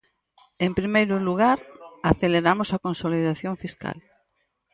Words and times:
En 0.65 0.71
primeiro 0.79 1.15
lugar, 1.27 1.57
aceleramos 2.11 2.69
a 2.71 2.81
consolidación 2.85 3.53
fiscal. 3.63 3.97